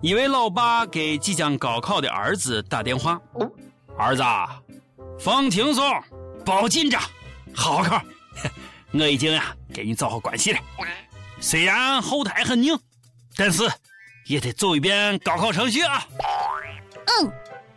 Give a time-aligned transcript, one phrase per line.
[0.00, 3.20] 一位老爸给即将高考的儿子打电话
[3.96, 4.22] ：“儿子，
[5.18, 5.84] 放轻松，
[6.44, 7.00] 别紧张，
[7.54, 8.02] 好好考。
[8.92, 10.58] 我已经呀给你找好关系了。
[11.40, 12.76] 虽然后台很硬，
[13.36, 13.62] 但是
[14.26, 16.04] 也得走一遍高考程序啊。”
[17.06, 17.32] 嗯，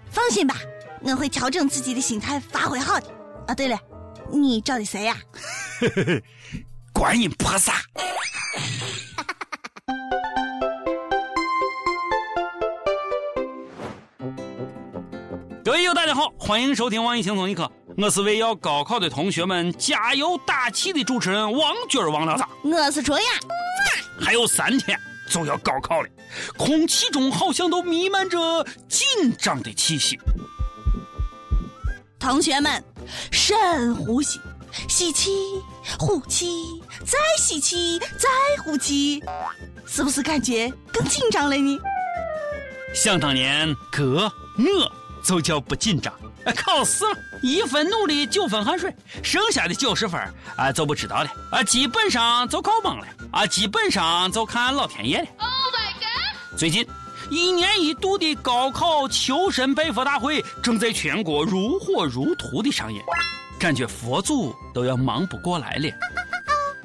[0.09, 0.55] 放心吧，
[1.01, 3.07] 我会调整自己的心态，发挥好的。
[3.47, 3.79] 啊，对了，
[4.31, 5.15] 你找的谁呀？
[6.91, 7.73] 观音菩萨。
[15.65, 22.43] 各位友，大家好，欢迎收听网易轻松一刻，我是为要高考的同学们加油打气的主持人王军王老师。
[22.63, 23.25] 我是卓雅。
[24.21, 24.95] 还有三天
[25.27, 26.09] 就要高考了，
[26.55, 30.19] 空气中好像都弥漫着紧张的气息。
[32.19, 32.83] 同学们，
[33.31, 34.39] 深呼吸，
[34.87, 35.31] 吸气，
[35.97, 38.29] 呼气，再吸气，再
[38.63, 39.19] 呼气，
[39.87, 41.79] 是不是感觉更紧张了呢？
[42.93, 45.04] 想当年，哥我。
[45.25, 46.13] 就叫不紧张，
[46.55, 50.21] 考试了，一分努力九分汗水，剩下的九十分
[50.55, 55.25] 啊就不知道了啊，基本上就靠蒙了啊，基本上就看老天爷了。
[55.39, 56.59] Oh my god！
[56.59, 56.87] 最近
[57.31, 63.03] 一年一度的高考求神拜佛大会正在全国如火如荼的上演，
[63.59, 65.89] 感觉佛祖都要忙不过来了。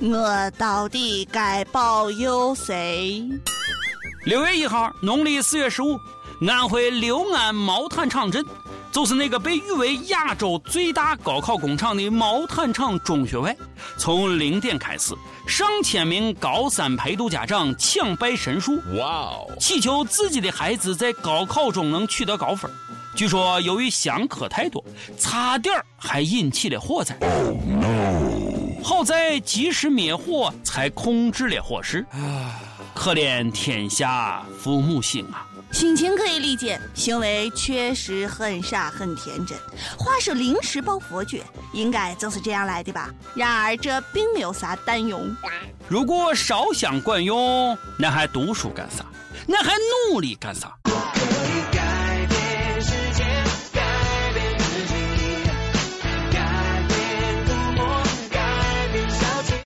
[0.01, 3.23] 我到底该保佑谁？
[4.25, 5.99] 六月一号，农历四月十五。
[6.49, 8.45] 安徽六安毛坦厂镇，
[8.91, 13.55] 就是那个被誉为亚洲最大高考工厂的毛坦厂中学外，
[13.99, 15.15] 从零点开始，
[15.47, 22.71] 上千名高三陪读家长抢拜神树，哇哦，祈求自己的孩子在高考中能取得高分。
[23.15, 24.83] 据说由于香客太多，
[25.19, 27.17] 差点还引起了火灾。
[28.83, 32.07] 好在及时灭火，才控制了火势。
[32.95, 35.47] 可怜天下父母心啊！
[35.73, 39.57] 心情可以理解，行为确实很傻很天真。
[39.99, 41.39] 话说临时抱佛脚，
[41.73, 43.09] 应该就是这样来的吧？
[43.35, 45.35] 然而这并没有啥蛋用。
[45.89, 49.05] 如果烧香管用，那还读书干啥？
[49.47, 49.73] 那还
[50.11, 50.77] 努力干啥？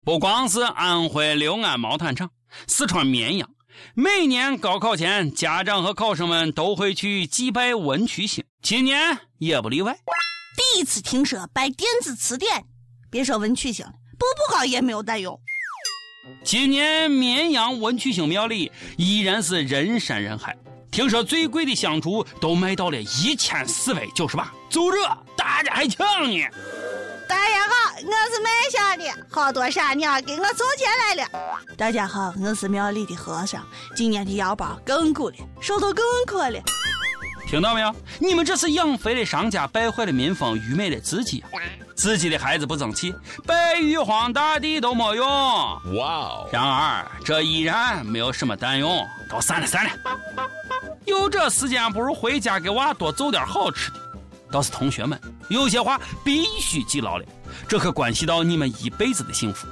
[0.04, 2.30] 不光是安徽六安毛坦厂，
[2.68, 3.48] 四川绵阳。
[3.94, 9.96] 每年高考前，家长和考生们都会去祭拜文曲星，今年也不例外。
[10.56, 12.64] 第一次听说拜电子词典，
[13.10, 15.38] 别说文曲星了，步步高也没有蛋用。
[16.42, 20.56] 今年绵阳文曲星庙里依然是人山人海，
[20.90, 24.98] 听说最贵的香烛都卖到了一千四百九十八，就这
[25.36, 26.44] 大家还抢呢。
[27.96, 31.30] 我是卖香的，好多傻鸟给我送钱来了。
[31.76, 36.58] 大家好，我是庙里的和尚，今年的腰包更鼓了，手头更阔了。
[37.46, 37.94] 听到没有？
[38.18, 41.44] 你们这是养肥了商家，败坏了民风，愚昧了自己。
[41.94, 43.14] 自己的孩子不争气，
[43.46, 45.24] 拜玉皇大帝都没用。
[45.28, 46.48] 哇哦！
[46.50, 49.90] 然而这依然没有什么蛋用，都散了散了。
[51.04, 54.00] 有这时间，不如回家给娃多做点好吃的。
[54.50, 55.20] 倒是同学们。
[55.48, 57.24] 有些话必须记牢了，
[57.68, 59.66] 这可关系到你们一辈子的幸福。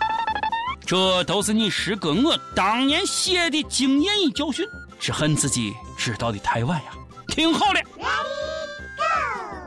[0.85, 4.67] 这都是你师哥我当年写的经验与教训，
[4.99, 6.93] 只恨自己知道的太晚呀。
[7.29, 7.81] 听好了，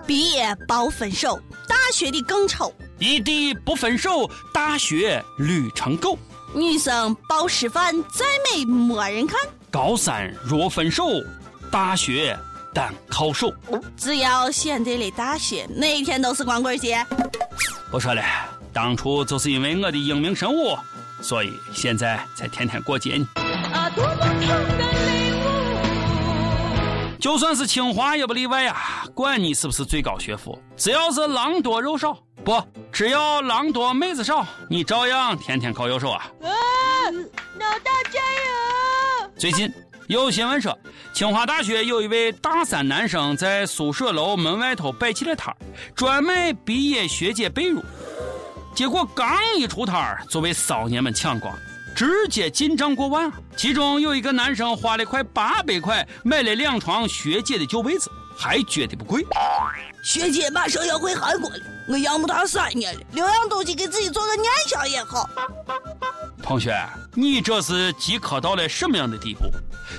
[0.06, 6.18] 毕业包分手，大学的更丑；异地不分手，大学绿成狗；
[6.54, 9.40] 女生包师范，再美没人看；
[9.72, 11.06] 高三若分手，
[11.72, 12.38] 大学。
[12.74, 13.54] 单靠手，
[13.96, 16.98] 只要选对了大学，每天都是光棍节。
[17.92, 18.22] 不说了，
[18.74, 20.78] 当初就是因为我的英明神武，
[21.22, 23.28] 所以现在才天天过节呢。
[23.74, 27.18] 啊，多么疼的领悟！
[27.20, 29.06] 就算是清华也不例外啊！
[29.14, 36.26] 管你是不是最高学府，只要是狼多肉少，不，只要狼多妹子少，你照样天天考优秀啊！
[36.42, 36.50] 啊，
[37.60, 39.32] 老大加油！
[39.38, 39.72] 最近。
[40.08, 40.78] 有新闻说，
[41.14, 45.58] 清华大学有一位大三男生在宿舍楼门外头摆起了摊儿，
[45.96, 47.82] 专卖毕业学姐被褥。
[48.76, 49.28] 结果刚
[49.58, 51.52] 一出摊儿，就被骚年们抢光，
[51.96, 53.32] 直接进账过万。
[53.58, 59.26] 其中有一个男生花了快八百块买了两床学姐的旧被子，还觉得不贵。
[60.04, 65.28] 学姐马上要回韩国了，我养不她三年了，留样东西给自己做个念想也好。
[66.46, 66.78] 同学，
[67.16, 69.46] 你这是饥渴到了什么样的地步？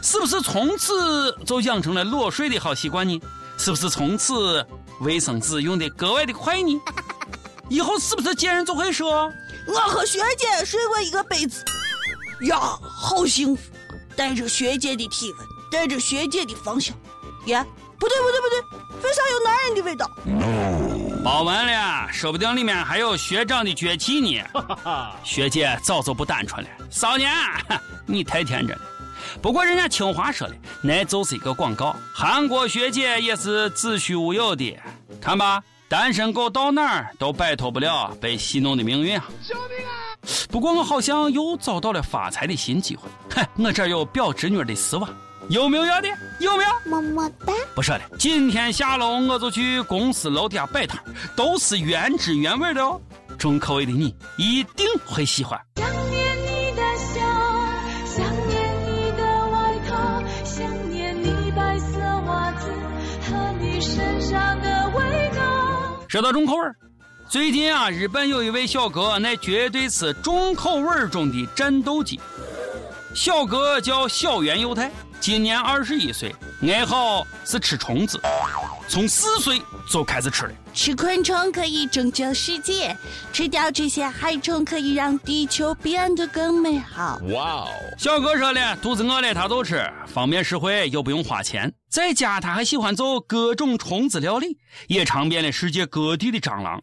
[0.01, 3.21] 是不是从此就养成了裸睡的好习惯呢？
[3.59, 4.65] 是不是从此
[5.01, 6.81] 卫生纸用的格外的快呢？
[7.69, 9.29] 以后是不是见人就会说，
[9.67, 11.65] 我和学姐睡过一个被子，
[12.43, 13.63] 呀，好幸福，
[14.15, 16.97] 带着学姐的体温，带着学姐的芳香。
[17.47, 17.67] 呀，
[17.99, 20.09] 不对不对不对，非常有男人的味道？
[21.27, 24.45] 包完了，说不定里面还有学长的崛起呢。
[25.25, 27.29] 学姐早就不单纯了，少年，
[28.07, 28.83] 你太天真了。
[29.43, 31.97] 不过人家清华说的，那就是一个广告。
[32.15, 34.79] 韩国学姐也是子虚乌有的，
[35.21, 39.25] 看吧，单身狗到哪儿都摆脱不了被戏弄的命运啊！
[39.45, 39.91] 救命啊！
[40.49, 43.09] 不过我好像又找到了发财的新机会。
[43.35, 45.09] 哼，我这有表侄女的丝袜。
[45.49, 46.09] 有没有要的？
[46.41, 46.91] 有没有？
[46.91, 47.53] 么么哒！
[47.75, 51.01] 不说了，今天下楼我就去公司楼底下摆摊，
[51.37, 53.01] 都是原汁原味的哦，
[53.39, 55.59] 重口味的你一定会喜欢。
[55.77, 57.21] 想念你的笑，
[58.05, 62.69] 想念你的外套，想念你白色袜子
[63.31, 65.43] 和你身上的味道。
[66.09, 66.63] 说到重口味
[67.29, 72.19] 最近啊，日本有一位小哥，那绝对是重口味中的战斗机。
[73.15, 74.91] 小哥叫小原佑太。
[75.21, 78.21] 今年二十一岁，爱好是吃虫子，
[78.87, 79.61] 从四岁
[79.91, 80.53] 就开始吃了。
[80.73, 82.97] 吃昆虫可以拯救世界，
[83.33, 87.21] 吃掉这些害虫可以让地球变得更美好。
[87.31, 87.69] 哇哦！
[87.99, 91.73] 小哥说了，肚子饿了他就吃，方便实惠又不用花钱。
[91.91, 96.79] 在家他还喜欢做各种虫子料理，也尝遍了世界各地的蟑螂。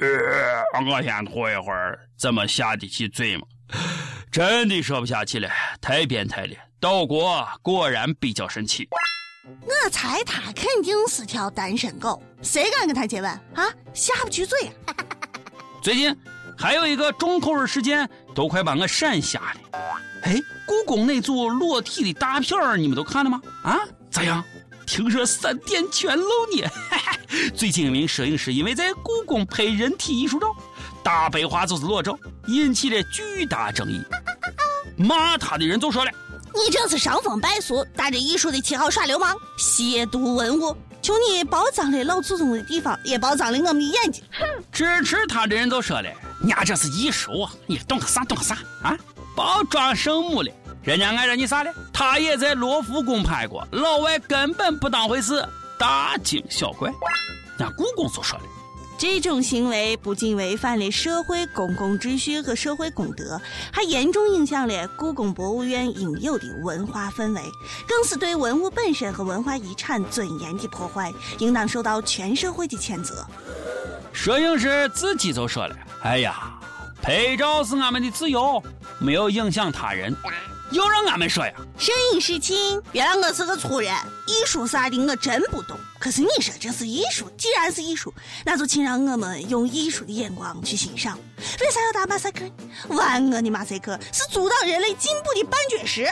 [0.00, 3.42] 呃，我先吐一会儿，怎么下得去嘴吗？
[4.30, 5.48] 真的说不下去了，
[5.80, 6.54] 太变态了。
[6.86, 8.88] 岛国果然比较神奇。
[9.44, 13.68] 我猜他肯定是条单身狗，谁敢跟他接吻啊？
[13.92, 14.70] 下不去嘴。
[14.84, 14.94] 啊
[15.82, 16.16] 最近
[16.56, 19.80] 还有一个重口味事件，都快把我闪瞎了。
[20.22, 23.42] 哎，故宫那组裸体的大片儿，你们都看了吗？
[23.64, 24.44] 啊，咋样？
[24.86, 26.70] 听说三点全露呢。
[27.52, 30.54] 最近一名摄影师因为在故宫拍人体艺术照，
[31.02, 32.16] 大白话就是裸照，
[32.46, 34.00] 引起了巨大争议。
[34.96, 36.12] 骂他的人就说了。
[36.56, 40.74] 你这是伤风败俗，打着艺术的旗号耍流氓，亵渎文物。
[41.02, 44.24] 求你包脏了老祖宗的地方，也包脏了我们的眼睛。
[44.32, 46.10] 哼支持他的人都说了，
[46.48, 48.96] 伢这是艺术啊，你懂个啥懂个啥啊？
[49.36, 50.50] 包装圣母了，
[50.82, 51.70] 人家碍着你啥了？
[51.92, 55.46] 他也在罗浮宫拍过，老外根本不当回事，
[55.78, 56.90] 大惊小怪。
[57.58, 58.44] 那故宫就说了。
[58.98, 63.38] 这种行为不仅违反了社会公共秩序和社会公德，
[63.70, 67.42] 还严重影响了故宫博物院应有的文化氛围，
[67.86, 73.26] 更是对文物本身和文化遗产尊严的破坏，应当受到全社会的谴责。
[74.14, 76.58] 摄影师自己就说了：“哎呀，
[77.02, 78.62] 拍照是俺们的自由，
[78.98, 80.14] 没有影响他人。”
[80.72, 83.94] 又让俺们说呀，摄影师亲，原来我是个粗人，
[84.26, 85.76] 艺术啥的我真不懂。
[86.06, 88.14] 可是你说这是艺术，既然是艺术，
[88.44, 91.18] 那就请让我们用艺术的眼光去欣赏。
[91.60, 92.48] 为啥要打马赛克？
[92.90, 96.06] 万恶的马赛克是阻挡人类进步的绊脚石。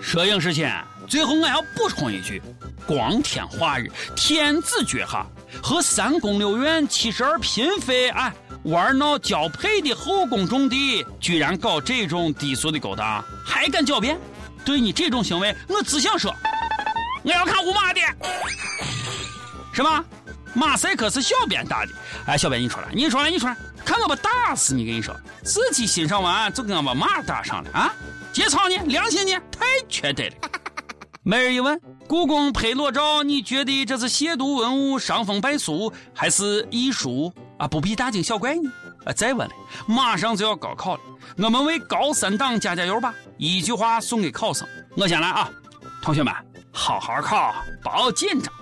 [0.00, 0.64] 摄影师亲，
[1.08, 2.40] 最后我要补充一句：
[2.86, 5.26] 光天化日，天子脚下，
[5.60, 8.32] 和三宫六院七十二嫔妃哎。
[8.62, 14.16] 玩闹交配的后宫重地，居然搞这种低俗的勾当，还敢狡辩？
[14.64, 16.32] 对你这种行为，我只想说，
[17.24, 18.00] 我要看五马的。
[19.72, 20.04] 是吧？
[20.54, 21.92] 马赛克是小编打的？
[22.26, 24.84] 哎，小编你出来，你出来，你出来，看我不打死你！
[24.84, 27.92] 跟你说，自己欣赏完就跟我把马打上了啊？
[28.32, 28.76] 节操呢？
[28.86, 29.40] 良心呢？
[29.50, 30.32] 太缺德了！
[31.24, 37.32] 每日一问：故宫拍裸照，你觉得这是亵渎文物、伤风败俗，还是艺术？
[37.58, 38.70] 啊，不必大惊小怪呢。
[39.06, 39.54] 啊，再问了，
[39.86, 41.00] 马上就要高考了，
[41.38, 43.14] 我们为高三党加加油吧！
[43.38, 45.48] 一句话送给考生，我先来啊，
[46.02, 46.34] 同学们，
[46.72, 48.52] 好好考，不要紧张，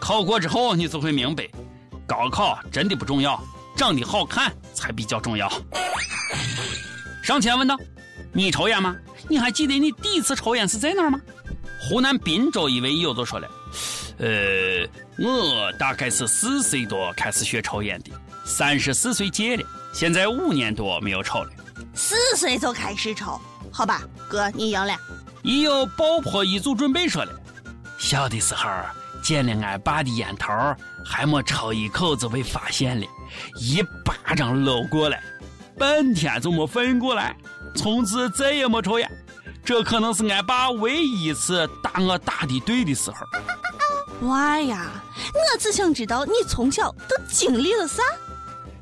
[0.00, 1.48] 考过之后你就会明白，
[2.06, 3.42] 高考真的不重要，
[3.76, 5.50] 长得好看才比较重要。
[7.22, 7.76] 上前问道
[8.32, 8.96] ：“你抽烟吗？
[9.28, 11.20] 你还记得你第一次抽烟是在哪儿吗？”
[11.80, 13.48] 湖南滨州一位友就说了
[14.18, 14.86] ：“呃，
[15.18, 18.10] 我大概是四岁多开始学抽烟的。”
[18.46, 21.50] 三十四岁戒了，现在五年多没有抽了。
[21.94, 23.40] 四岁就开始抽，
[23.72, 24.96] 好吧，哥你赢了。
[25.42, 27.32] 已有爆破一组准备说了，
[27.98, 28.70] 小的时候
[29.22, 30.52] 捡了俺爸的烟头，
[31.04, 33.06] 还没抽一口就被发现了，
[33.60, 35.22] 一巴掌搂过来，
[35.78, 37.36] 半天就没反应过来，
[37.74, 39.10] 从此再也没抽烟。
[39.64, 44.28] 这可能是俺爸唯一一次打我打的对的时候。
[44.28, 44.86] 娃呀，
[45.34, 48.02] 我只想知道你从小都经历了啥。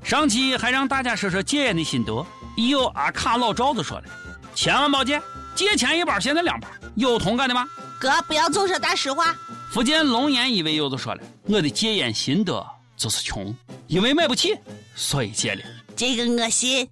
[0.03, 2.25] 上期还让大家说说戒烟的心得，
[2.55, 4.05] 已有阿卡老赵子说了，
[4.55, 5.23] 千万别戒，
[5.55, 7.67] 戒前一包现在两包，有同感的吗？
[7.99, 9.35] 哥，不要总说大实话。
[9.75, 12.65] 福建龙岩一位友子说了，我的戒烟心得
[12.97, 13.53] 就是穷，
[13.89, 14.57] 因为买不起，
[14.95, 15.63] 所以戒了。
[15.97, 16.89] 这个我信。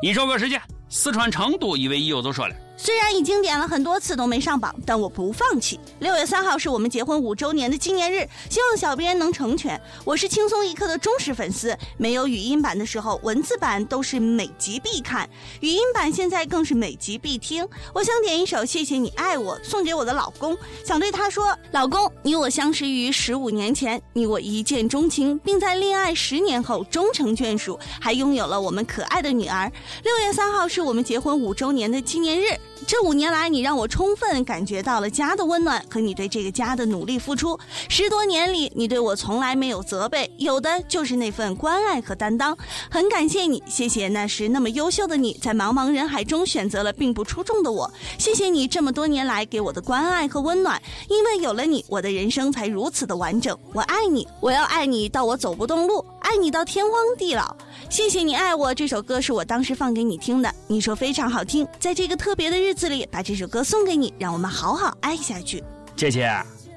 [0.00, 0.58] 一首歌时间，
[0.88, 2.56] 四川成都一位友子说了。
[2.76, 5.78] 虽然已经点了很多次都没上榜，但我不放弃。
[6.00, 9.80] 六月三号是我们结婚五周年的纪念日，希望小编能成全。
[10.04, 15.28] 我是轻松一刻的忠实粉丝，没有语音版的时候，文字版都是每集必看，
[15.60, 17.66] 语音版现在更是每集必听。
[17.94, 29.70] 我想点一首《谢谢你爱我》，送给我的老公，想对他说：老公，你我相识于十五年前，你我一见钟情，并在恋爱十年后终成眷属，还拥有了我们可爱的女儿。
[30.02, 32.46] 六月三号是我们结婚五周年的纪念日。
[32.84, 37.56] 这五年来，你让我充分感觉到了家的温暖和你对这个家的努力付出。
[37.88, 42.58] 十多年里，你对我从来没有责备，有的就是那份关爱和担当。
[42.90, 47.88] 很感谢你，谢谢那时那么优秀的你在茫茫人海中选择了并不出众的我。
[48.18, 53.56] 谢谢你这么多年来给我的关爱和温暖，因为有了你，我的人生才如此的完整。
[53.72, 57.56] 我爱你，我要爱你到我走不动路，爱你到天荒地老。
[57.90, 65.62] 谢谢你爱我这首歌是我当时放给你听的，你说非常好听，在这个特别的日子里把这首歌送给你，让我们好好爱下去。
[65.94, 66.32] 姐姐，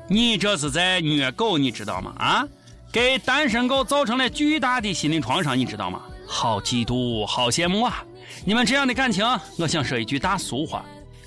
[0.10, 2.14] 你这是在虐狗，你知道吗？
[2.18, 2.48] 啊，
[2.92, 6.02] 给单身狗造成了巨大的心理创伤，你知道吗？
[6.28, 8.04] 好嫉妒，好羡慕啊！
[8.44, 9.26] 你们这样的感情，
[9.58, 10.84] 我想说一句大俗话，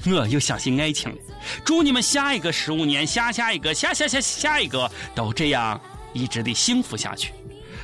[0.06, 1.16] 我又相信爱情了。
[1.64, 5.80] 祝你们下一个十五年，下下一个，下下下下一个，都这样
[6.12, 7.32] 一直的幸福下去。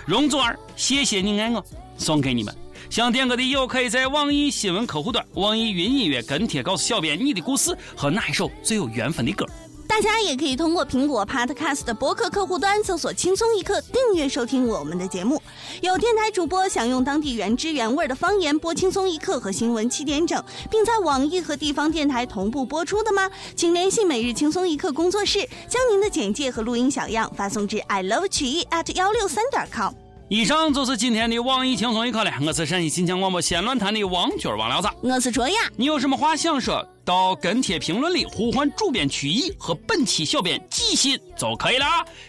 [0.04, 1.64] 容祖儿，谢谢你爱我。
[1.96, 2.54] 送给你们，
[2.90, 9.46] 想点歌的友可以在网易新闻客户端、网易云音乐跟帖告诉小编你的故事和哪一首最有缘分的歌。
[9.86, 15.40] 大家也可以通过苹果 Podcast 的播客客户端搜索“轻松一刻”，订阅收听我们的节目。
[15.82, 23.30] 有电台主播想用当地原汁原味的方言播《轻松一刻》和新闻七点整，并在网易和地方电台同步播出的吗？
[23.54, 30.03] 请联系每日轻松一刻工作室，将您的简介和录音小样发送至 i love 曲艺 at 幺六三点 com。
[30.28, 34.88] 以上就是今天的网易轻松一刻了，我是陕西新疆广播新论坛的王军王聊子。
[35.02, 36.87] 我是卓雅，你有什么话想说？
[37.04, 41.85] 到跟帖评论里呼唤主编曲艺和本期小编季鑫就可以了。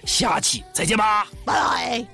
[0.05, 2.05] 下期再见吧，拜拜。